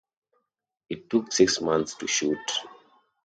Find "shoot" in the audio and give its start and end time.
2.07-2.39